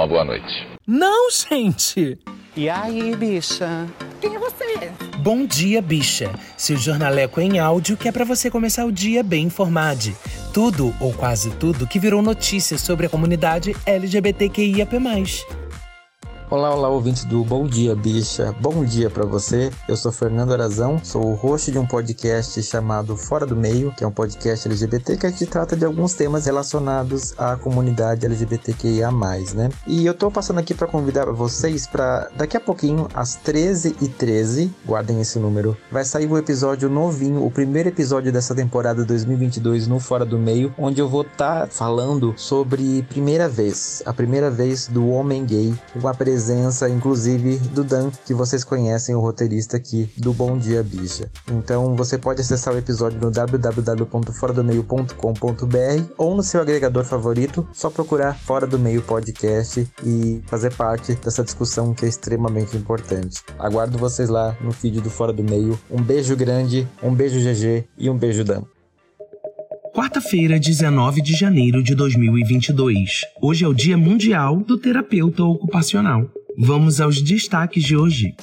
[0.00, 0.66] uma boa noite.
[0.86, 2.18] Não, gente!
[2.56, 3.86] E aí, bicha?
[4.20, 4.90] Quem é você?
[5.18, 6.30] Bom dia, bicha.
[6.56, 10.12] Seu jornaleco em áudio que é para você começar o dia bem informado.
[10.52, 15.59] Tudo, ou quase tudo, que virou notícia sobre a comunidade LGBTQIAP+.
[16.50, 18.52] Olá, olá, ouvintes do Bom Dia Bicha.
[18.60, 19.70] Bom dia para você.
[19.86, 24.02] Eu sou Fernando Arazão, sou o host de um podcast chamado Fora do Meio, que
[24.02, 29.12] é um podcast LGBT que a gente trata de alguns temas relacionados à comunidade LGBTQIA+,
[29.54, 29.70] né?
[29.86, 35.20] E eu tô passando aqui para convidar vocês para daqui a pouquinho, às 13h13, guardem
[35.20, 40.00] esse número, vai sair o um episódio novinho, o primeiro episódio dessa temporada 2022 no
[40.00, 44.88] Fora do Meio, onde eu vou estar tá falando sobre primeira vez, a primeira vez
[44.88, 50.10] do homem gay, uma presença presença, inclusive, do Dan, que vocês conhecem, o roteirista aqui
[50.16, 51.30] do Bom Dia Bicha.
[51.52, 58.38] Então você pode acessar o episódio no www.foradomeio.com.br ou no seu agregador favorito, só procurar
[58.38, 63.42] Fora do Meio Podcast e fazer parte dessa discussão que é extremamente importante.
[63.58, 65.78] Aguardo vocês lá no feed do Fora do Meio.
[65.90, 68.62] Um beijo grande, um beijo GG e um beijo Dan.
[70.00, 73.20] Quarta-feira, 19 de janeiro de 2022.
[73.38, 76.26] Hoje é o Dia Mundial do Terapeuta Ocupacional.
[76.56, 78.34] Vamos aos destaques de hoje.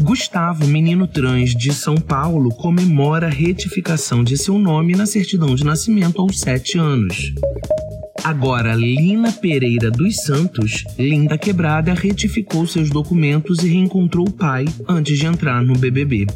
[0.00, 5.62] Gustavo, menino trans de São Paulo, comemora a retificação de seu nome na certidão de
[5.62, 7.34] nascimento aos 7 anos.
[8.24, 15.18] Agora, Lina Pereira dos Santos, Linda Quebrada, retificou seus documentos e reencontrou o pai antes
[15.18, 16.26] de entrar no BBB.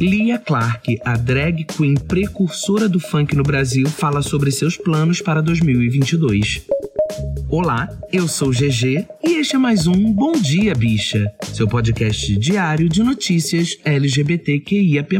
[0.00, 5.42] Lia Clark, a drag queen precursora do funk no Brasil, fala sobre seus planos para
[5.42, 6.62] 2022.
[7.50, 12.88] Olá, eu sou GG e este é mais um Bom Dia Bicha, seu podcast diário
[12.88, 15.18] de notícias LGBTQIAP+.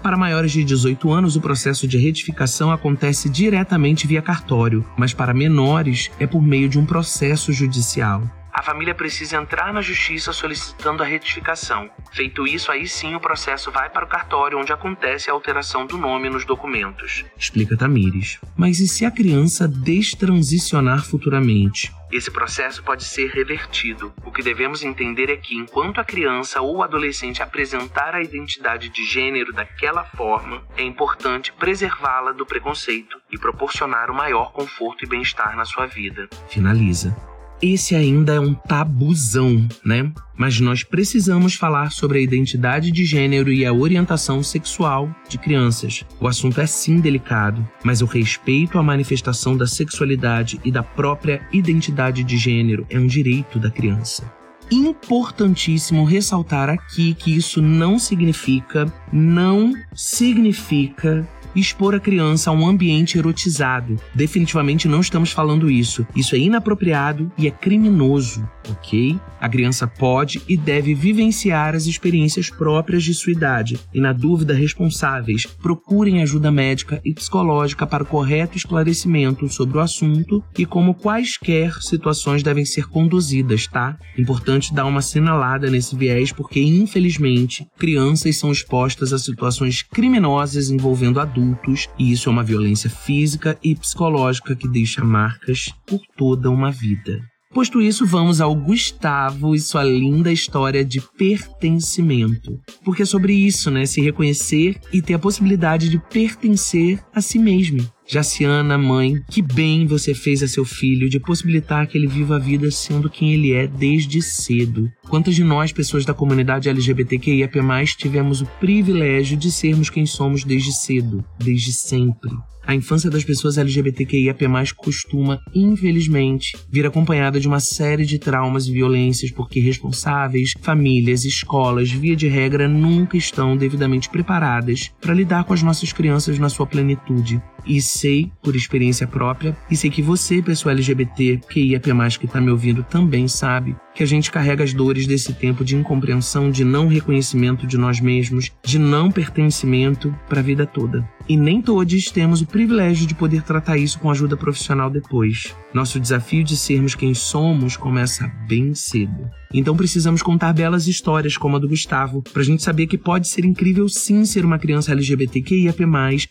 [0.03, 5.35] Para maiores de 18 anos, o processo de retificação acontece diretamente via cartório, mas para
[5.35, 8.23] menores é por meio de um processo judicial
[8.57, 11.91] a família precisa entrar na justiça solicitando a retificação.
[12.11, 15.99] Feito isso, aí sim o processo vai para o cartório onde acontece a alteração do
[15.99, 17.23] nome nos documentos.
[17.37, 18.41] Explica Tamires.
[18.57, 21.93] Mas e se a criança destransicionar futuramente?
[22.11, 24.11] Esse processo pode ser revertido.
[24.25, 29.05] O que devemos entender é que, enquanto a criança ou adolescente apresentar a identidade de
[29.05, 35.55] gênero daquela forma, é importante preservá-la do preconceito e proporcionar o maior conforto e bem-estar
[35.55, 36.27] na sua vida.
[36.49, 37.15] Finaliza
[37.63, 40.13] esse ainda é um tabuzão, né?
[40.37, 46.05] Mas nós precisamos falar sobre a identidade de gênero e a orientação sexual de crianças.
[46.21, 51.41] O assunto é sim delicado, mas o respeito à manifestação da sexualidade e da própria
[51.53, 54.37] identidade de gênero é um direito da criança
[54.71, 61.27] importantíssimo ressaltar aqui que isso não significa, não significa
[61.61, 63.97] expor a criança a um ambiente erotizado.
[64.15, 66.07] Definitivamente não estamos falando isso.
[66.15, 69.19] Isso é inapropriado e é criminoso, ok?
[69.41, 74.55] A criança pode e deve vivenciar as experiências próprias de sua idade e, na dúvida,
[74.55, 80.95] responsáveis procurem ajuda médica e psicológica para o correto esclarecimento sobre o assunto e como
[80.95, 83.97] quaisquer situações devem ser conduzidas, tá?
[84.19, 91.21] Importante dar uma sinalada nesse viés porque, infelizmente, crianças são expostas a situações criminosas envolvendo
[91.21, 96.71] adultos, e isso é uma violência física e psicológica que deixa marcas por toda uma
[96.71, 97.21] vida.
[97.57, 102.61] Posto isso, vamos ao Gustavo e sua linda história de pertencimento.
[102.85, 103.87] Porque é sobre isso, né?
[103.87, 107.79] Se reconhecer e ter a possibilidade de pertencer a si mesmo.
[108.07, 112.39] Jaciana, mãe, que bem você fez a seu filho de possibilitar que ele viva a
[112.39, 114.93] vida sendo quem ele é desde cedo.
[115.09, 117.59] Quantas de nós, pessoas da comunidade LGBTQIAP+,
[117.97, 122.33] tivemos o privilégio de sermos quem somos desde cedo, desde sempre?
[122.67, 124.45] A infância das pessoas LGBTQIAP+,
[124.77, 131.91] costuma, infelizmente, vir acompanhada de uma série de traumas e violências porque responsáveis, famílias, escolas,
[131.93, 136.67] via de regra, nunca estão devidamente preparadas para lidar com as nossas crianças na sua
[136.67, 137.41] plenitude.
[137.65, 142.41] E sei, por experiência própria, e sei que você, pessoa LGBT, que IAP+, que está
[142.41, 146.65] me ouvindo, também sabe que a gente carrega as dores desse tempo de incompreensão, de
[146.65, 151.09] não reconhecimento de nós mesmos, de não pertencimento para a vida toda.
[151.27, 155.57] E nem todos temos o privilégio de poder tratar isso com ajuda profissional depois.
[155.75, 159.29] Nosso desafio de sermos quem somos começa bem cedo.
[159.53, 163.45] Então precisamos contar belas histórias como a do Gustavo, pra gente saber que pode ser
[163.45, 165.83] incrível sim ser uma criança LGBTQIAP+,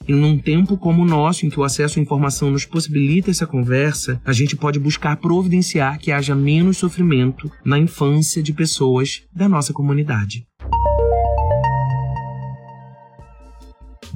[0.08, 3.48] e num tempo como o nosso, em que o acesso à informação nos possibilita essa
[3.48, 9.48] conversa, a gente pode buscar providenciar que haja menos sofrimento na infância de pessoas da
[9.48, 10.46] nossa comunidade.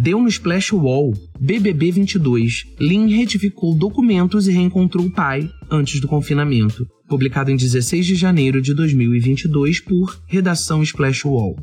[0.02, 2.68] Deu no Splash Wall, BBB 22.
[2.80, 6.88] Lin retificou documentos e reencontrou o pai antes do confinamento.
[7.06, 11.58] Publicado em 16 de janeiro de 2022 por Redação Splash Wall.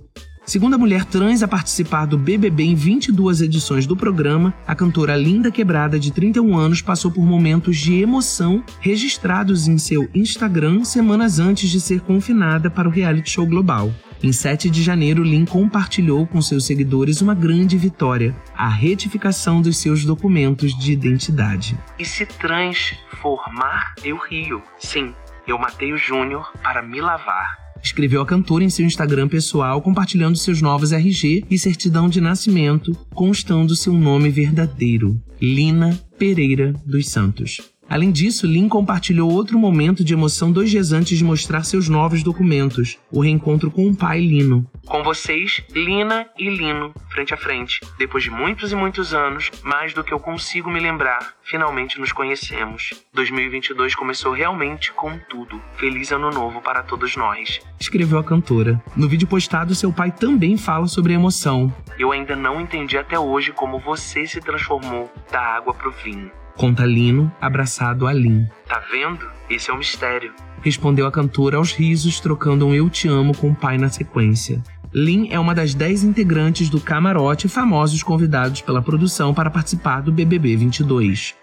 [0.47, 5.51] Segunda mulher trans a participar do BBB em 22 edições do programa, a cantora Linda
[5.51, 11.69] Quebrada, de 31 anos, passou por momentos de emoção registrados em seu Instagram semanas antes
[11.69, 13.93] de ser confinada para o reality show global.
[14.23, 19.79] Em 7 de janeiro, Lin compartilhou com seus seguidores uma grande vitória: a retificação dos
[19.79, 21.77] seus documentos de identidade.
[21.99, 24.63] E se transformar, eu rio.
[24.79, 25.13] Sim,
[25.47, 30.37] eu matei o Júnior para me lavar escreveu a cantora em seu Instagram pessoal, compartilhando
[30.37, 37.76] seus novos RG e certidão de nascimento, constando seu nome verdadeiro, Lina Pereira dos Santos.
[37.89, 42.23] Além disso, Lin compartilhou outro momento de emoção dois dias antes de mostrar seus novos
[42.23, 44.69] documentos, o reencontro com o pai Lino.
[44.87, 47.81] Com vocês, Lina e Lino, frente a frente.
[47.97, 52.13] Depois de muitos e muitos anos, mais do que eu consigo me lembrar, finalmente nos
[52.13, 52.91] conhecemos.
[53.15, 55.61] 2022 começou realmente com tudo.
[55.77, 57.61] Feliz ano novo para todos nós.
[57.79, 58.83] Escreveu a cantora.
[58.97, 61.73] No vídeo postado, seu pai também fala sobre a emoção.
[61.99, 66.31] Eu ainda não entendi até hoje como você se transformou da água pro vinho.
[66.57, 68.47] Conta Lino, abraçado a Lin.
[68.67, 69.29] Tá vendo?
[69.49, 70.33] Esse é um mistério.
[70.63, 74.63] Respondeu a cantora aos risos, trocando um Eu Te Amo com o pai na sequência.
[74.93, 80.11] Lin é uma das dez integrantes do camarote famosos convidados pela produção para participar do
[80.11, 81.35] BBB 22.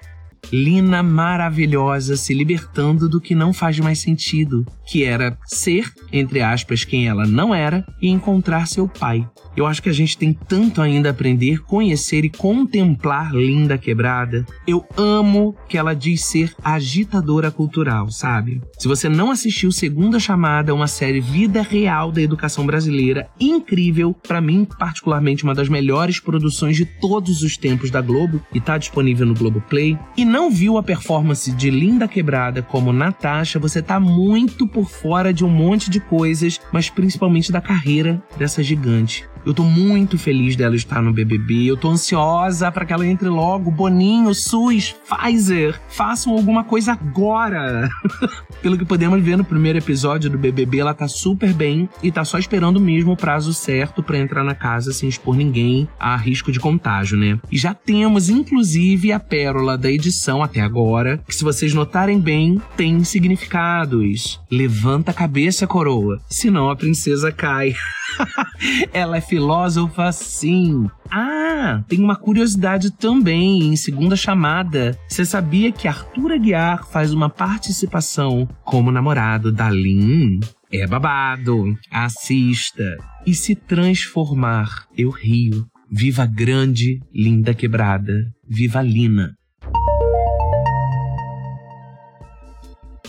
[0.51, 6.83] Lina maravilhosa se libertando do que não faz mais sentido, que era ser, entre aspas,
[6.83, 9.27] quem ela não era e encontrar seu pai.
[9.55, 14.45] Eu acho que a gente tem tanto ainda a aprender, conhecer e contemplar Linda Quebrada.
[14.67, 18.61] Eu amo que ela diz ser agitadora cultural, sabe?
[18.79, 24.41] Se você não assistiu Segunda Chamada, uma série vida real da educação brasileira, incrível, para
[24.41, 29.25] mim particularmente uma das melhores produções de todos os tempos da Globo e tá disponível
[29.25, 29.97] no Globoplay.
[30.17, 35.31] E não viu a performance de Linda Quebrada como Natasha, você tá muito por fora
[35.31, 39.29] de um monte de coisas, mas principalmente da carreira dessa gigante.
[39.45, 41.65] Eu tô muito feliz dela estar no BBB.
[41.65, 43.69] Eu tô ansiosa para que ela entre logo.
[43.71, 47.89] Boninho, SUS, Pfizer, façam alguma coisa agora.
[48.61, 52.23] Pelo que podemos ver no primeiro episódio do BBB, ela tá super bem e tá
[52.23, 56.51] só esperando mesmo o prazo certo para entrar na casa sem expor ninguém a risco
[56.51, 57.39] de contágio, né?
[57.51, 62.61] E já temos inclusive a pérola da edição até agora, que se vocês notarem bem,
[62.77, 64.39] tem significados.
[64.49, 67.73] Levanta a cabeça, coroa, senão a princesa cai.
[68.93, 70.89] ela é filósofa, sim.
[71.11, 74.97] Ah, tem uma curiosidade também em segunda chamada.
[75.07, 80.39] Você sabia que Arthur Aguiar faz uma participação como namorado da Lin?
[80.71, 81.77] É babado.
[81.91, 82.97] Assista.
[83.25, 85.65] E se transformar, eu rio.
[85.91, 88.13] Viva grande, linda quebrada.
[88.49, 89.35] Viva Lina.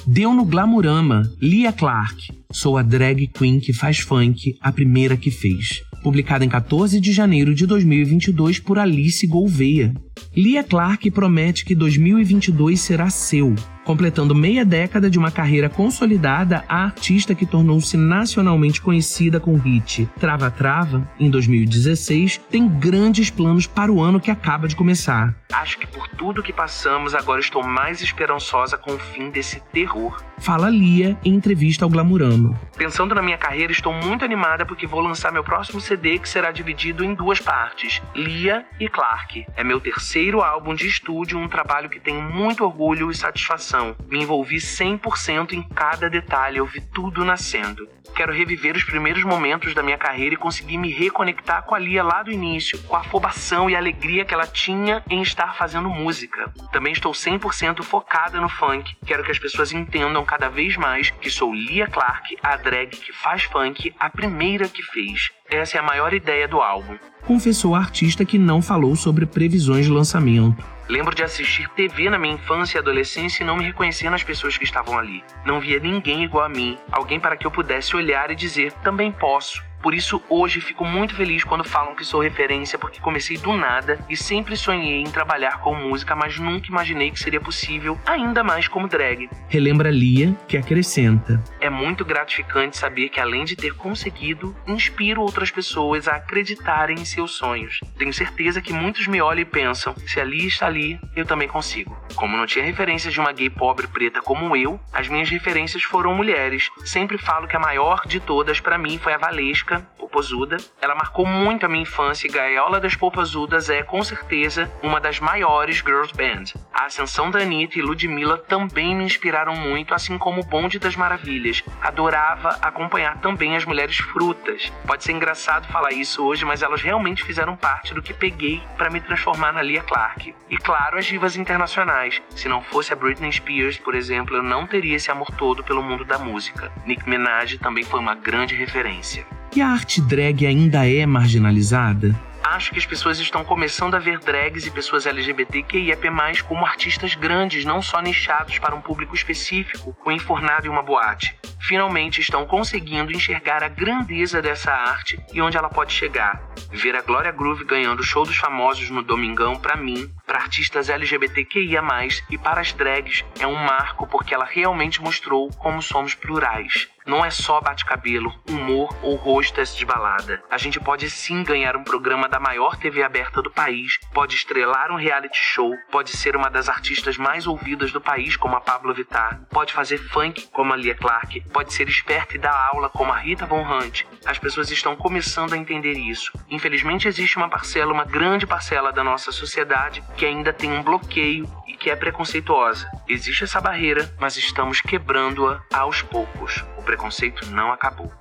[0.06, 2.30] Deu no Glamurama, Lia Clark.
[2.52, 5.80] Sou a drag queen que faz funk, a primeira que fez.
[6.02, 9.94] Publicada em 14 de janeiro de 2022 por Alice Gouveia.
[10.36, 13.54] Lia Clark promete que 2022 será seu.
[13.84, 19.58] Completando meia década de uma carreira consolidada, a artista que tornou-se nacionalmente conhecida com o
[19.58, 25.34] hit Trava Trava, em 2016, tem grandes planos para o ano que acaba de começar.
[25.52, 30.22] Acho que por tudo que passamos, agora estou mais esperançosa com o fim desse terror.
[30.38, 32.58] Fala Lia em entrevista ao Glamurama.
[32.76, 36.50] Pensando na minha carreira, estou muito animada porque vou lançar meu próximo CD que será
[36.50, 39.46] dividido em duas partes: Lia e Clark.
[39.54, 43.73] É meu terceiro álbum de estúdio, um trabalho que tenho muito orgulho e satisfação.
[44.08, 47.88] Me envolvi 100% em cada detalhe, eu vi tudo nascendo.
[48.14, 52.02] Quero reviver os primeiros momentos da minha carreira e conseguir me reconectar com a Lia
[52.02, 55.88] lá do início, com a afobação e a alegria que ela tinha em estar fazendo
[55.88, 56.52] música.
[56.70, 58.96] Também estou 100% focada no funk.
[59.04, 63.12] Quero que as pessoas entendam cada vez mais que sou Lia Clark, a drag que
[63.12, 65.30] faz funk, a primeira que fez.
[65.50, 66.96] Essa é a maior ideia do álbum.
[67.22, 70.73] Confessou a artista que não falou sobre previsões de lançamento.
[70.88, 74.58] Lembro de assistir TV na minha infância e adolescência e não me reconhecer nas pessoas
[74.58, 75.24] que estavam ali.
[75.44, 79.10] Não via ninguém igual a mim, alguém para que eu pudesse olhar e dizer: também
[79.10, 79.64] posso.
[79.84, 84.02] Por isso, hoje fico muito feliz quando falam que sou referência, porque comecei do nada
[84.08, 88.66] e sempre sonhei em trabalhar com música, mas nunca imaginei que seria possível, ainda mais
[88.66, 89.28] como drag.
[89.46, 95.50] Relembra Lia, que acrescenta: É muito gratificante saber que, além de ter conseguido, inspiro outras
[95.50, 97.80] pessoas a acreditarem em seus sonhos.
[97.98, 101.46] Tenho certeza que muitos me olham e pensam: se a Lia está ali, eu também
[101.46, 101.94] consigo.
[102.14, 106.14] Como não tinha referências de uma gay pobre preta como eu, as minhas referências foram
[106.14, 106.70] mulheres.
[106.86, 110.56] Sempre falo que a maior de todas para mim foi a Valesca Érica, Popozuda.
[110.80, 115.18] Ela marcou muito a minha infância e Gaiola das Popozudas é, com certeza, uma das
[115.18, 116.58] maiores girls band.
[116.72, 120.94] A ascensão da Anitta e Ludmilla também me inspiraram muito, assim como o Bonde das
[120.94, 121.64] Maravilhas.
[121.82, 124.72] Adorava acompanhar também as mulheres frutas.
[124.86, 128.90] Pode ser engraçado falar isso hoje, mas elas realmente fizeram parte do que peguei para
[128.90, 130.34] me transformar na Lia Clark.
[130.48, 132.22] E claro, as divas internacionais.
[132.30, 135.82] Se não fosse a Britney Spears, por exemplo, eu não teria esse amor todo pelo
[135.82, 136.70] mundo da música.
[136.86, 139.26] Nick Minaj também foi uma grande referência.
[139.56, 142.14] E a arte drag ainda é marginalizada?
[142.42, 147.64] Acho que as pessoas estão começando a ver drags e pessoas LGBTQIAP+, como artistas grandes,
[147.64, 151.34] não só nichados para um público específico ou enfornado em uma boate.
[151.58, 156.42] Finalmente estão conseguindo enxergar a grandeza dessa arte e onde ela pode chegar.
[156.70, 160.90] Ver a Glória Groove ganhando o show dos famosos no Domingão, para mim, para artistas
[160.90, 161.82] LGBTQIA+,
[162.28, 166.88] e para as drags, é um marco porque ela realmente mostrou como somos plurais.
[167.06, 170.42] Não é só bate-cabelo, humor ou hostess de balada.
[170.50, 174.90] A gente pode sim ganhar um programa da maior TV aberta do país, pode estrelar
[174.90, 178.94] um reality show, pode ser uma das artistas mais ouvidas do país, como a Pablo
[178.94, 183.12] Vittar, pode fazer funk, como a Lia Clark, pode ser esperta e dar aula, como
[183.12, 184.04] a Rita Von Hunt.
[184.24, 186.32] As pessoas estão começando a entender isso.
[186.48, 191.46] Infelizmente, existe uma parcela, uma grande parcela da nossa sociedade que ainda tem um bloqueio
[191.68, 192.90] e que é preconceituosa.
[193.06, 196.64] Existe essa barreira, mas estamos quebrando-a aos poucos.
[196.84, 198.12] O preconceito não acabou.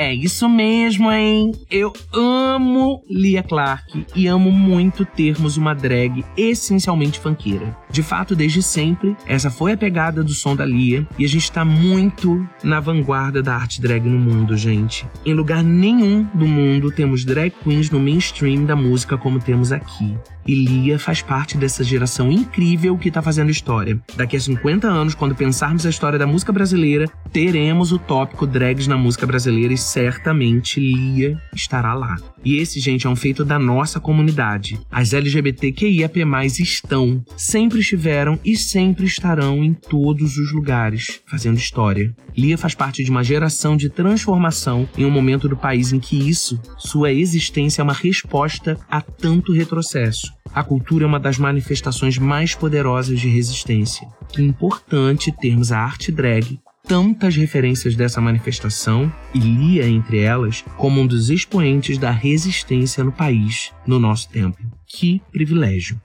[0.00, 1.52] É isso mesmo, hein?
[1.70, 7.76] Eu amo Lia Clark e amo muito termos uma drag essencialmente funkeira.
[7.90, 11.52] De fato, desde sempre, essa foi a pegada do som da Lia e a gente
[11.52, 15.06] tá muito na vanguarda da arte drag no mundo, gente.
[15.22, 20.16] Em lugar nenhum do mundo temos drag queens no mainstream da música como temos aqui.
[20.46, 24.00] E Lia faz parte dessa geração incrível que tá fazendo história.
[24.16, 28.86] Daqui a 50 anos, quando pensarmos a história da música brasileira, teremos o tópico drags
[28.86, 32.16] na música brasileira e certamente Lia estará lá.
[32.44, 34.78] E esse, gente, é um feito da nossa comunidade.
[34.90, 36.20] As LGBTQIAP+,
[36.60, 42.14] estão, sempre estiveram e sempre estarão em todos os lugares, fazendo história.
[42.36, 46.16] Lia faz parte de uma geração de transformação em um momento do país em que
[46.16, 50.32] isso, sua existência, é uma resposta a tanto retrocesso.
[50.52, 54.08] A cultura é uma das manifestações mais poderosas de resistência.
[54.28, 61.00] Que importante termos a arte drag tantas referências dessa manifestação e Lia entre elas como
[61.00, 64.58] um dos expoentes da resistência no país no nosso tempo.
[64.86, 66.00] Que privilégio!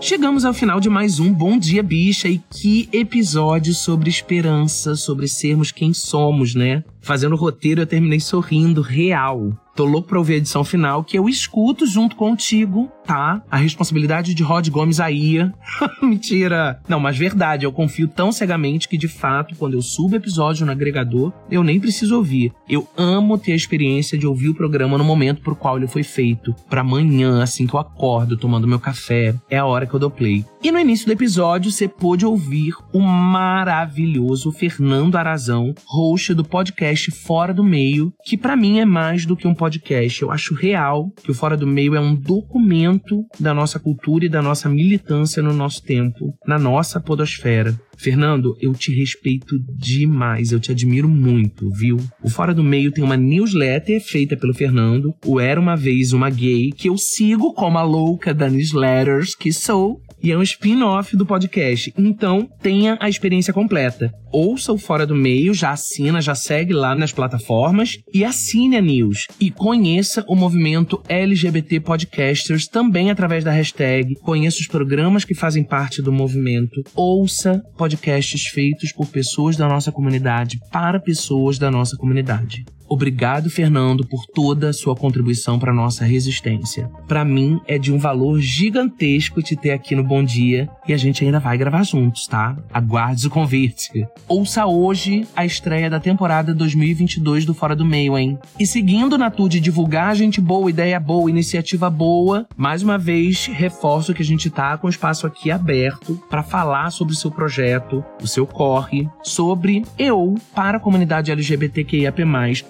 [0.00, 5.26] Chegamos ao final de mais um Bom Dia Bicha e que episódio sobre esperança, sobre
[5.26, 6.84] sermos quem somos, né?
[7.00, 9.52] Fazendo o roteiro eu terminei sorrindo real.
[9.78, 13.40] Tô louco pra ouvir a edição final, que eu escuto junto contigo, tá?
[13.48, 15.38] A responsabilidade de Rod Gomes aí.
[16.02, 16.80] Mentira!
[16.88, 20.72] Não, mas verdade, eu confio tão cegamente que, de fato, quando eu subo episódio no
[20.72, 22.52] agregador, eu nem preciso ouvir.
[22.68, 26.02] Eu amo ter a experiência de ouvir o programa no momento por qual ele foi
[26.02, 26.52] feito.
[26.68, 30.10] Pra amanhã, assim que eu acordo, tomando meu café, é a hora que eu dou
[30.10, 30.44] play.
[30.60, 36.87] E no início do episódio, você pôde ouvir o maravilhoso Fernando Arazão, host do podcast
[36.96, 40.22] Fora do Meio, que para mim é mais do que um podcast podcast.
[40.22, 44.28] Eu acho real que o Fora do Meio é um documento da nossa cultura e
[44.28, 47.78] da nossa militância no nosso tempo, na nossa podosfera.
[47.96, 51.98] Fernando, eu te respeito demais, eu te admiro muito, viu?
[52.22, 56.30] O Fora do Meio tem uma newsletter feita pelo Fernando, o Era Uma Vez Uma
[56.30, 61.16] Gay, que eu sigo como a louca da newsletters que sou, e é um spin-off
[61.16, 61.92] do podcast.
[61.96, 64.12] Então, tenha a experiência completa.
[64.32, 68.80] Ouça o Fora do Meio, já assina, já segue lá nas plataformas e assine a
[68.80, 69.26] news.
[69.38, 74.14] E conheça o movimento LGBT Podcasters também através da hashtag.
[74.22, 76.82] Conheça os programas que fazem parte do movimento.
[76.94, 82.64] Ouça podcasts feitos por pessoas da nossa comunidade para pessoas da nossa comunidade.
[82.88, 86.90] Obrigado, Fernando, por toda a sua contribuição para nossa resistência.
[87.06, 90.96] Para mim é de um valor gigantesco te ter aqui no Bom Dia e a
[90.96, 92.56] gente ainda vai gravar juntos, tá?
[92.72, 94.06] Aguarde o convite.
[94.26, 98.38] Ouça hoje a estreia da temporada 2022 do Fora do Meio, hein?
[98.58, 103.46] E seguindo na tour de divulgar gente boa, ideia boa, iniciativa boa, mais uma vez
[103.46, 107.30] reforço que a gente tá com o espaço aqui aberto para falar sobre o seu
[107.30, 112.24] projeto, o seu corre, sobre eu para a comunidade LGBTQIAP+,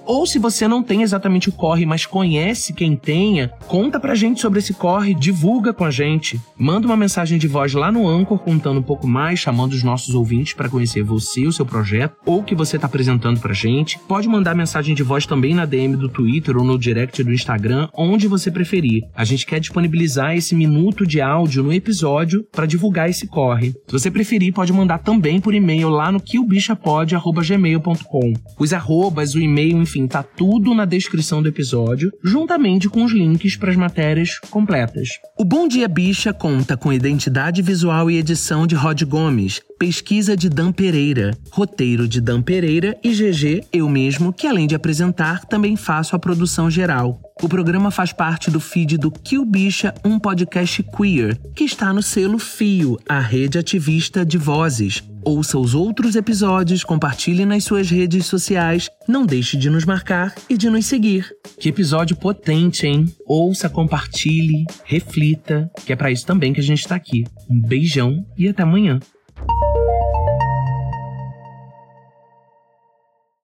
[0.09, 4.41] Ou se você não tem exatamente o corre, mas conhece quem tenha, conta pra gente
[4.41, 6.41] sobre esse corre, divulga com a gente.
[6.57, 10.15] Manda uma mensagem de voz lá no Anchor contando um pouco mais, chamando os nossos
[10.15, 13.99] ouvintes para conhecer você, o seu projeto, ou o que você tá apresentando pra gente.
[14.09, 17.91] Pode mandar mensagem de voz também na DM do Twitter ou no direct do Instagram,
[17.93, 19.03] onde você preferir.
[19.15, 23.75] A gente quer disponibilizar esse minuto de áudio no episódio para divulgar esse corre.
[23.87, 28.33] Se você preferir, pode mandar também por e-mail lá no quilbichapod.gmail.com.
[28.59, 33.57] Os arrobas, o e-mail, enfim, tá tudo na descrição do episódio, juntamente com os links
[33.57, 35.09] para as matérias completas.
[35.37, 40.49] O Bom Dia Bicha conta com identidade visual e edição de Rod Gomes, pesquisa de
[40.49, 45.77] Dan Pereira, roteiro de Dan Pereira e GG, eu mesmo, que além de apresentar, também
[45.77, 47.21] faço a produção geral.
[47.41, 52.03] O programa faz parte do feed do Kill Bicha, um podcast queer, que está no
[52.03, 55.05] selo Fio, a rede ativista de vozes.
[55.29, 60.57] Ouça os outros episódios, compartilhe nas suas redes sociais, não deixe de nos marcar e
[60.57, 61.37] de nos seguir.
[61.61, 63.05] Que episódio potente, hein?
[63.27, 67.27] Ouça, compartilhe, reflita, que é para isso também que a gente está aqui.
[67.51, 69.01] Um beijão e até amanhã.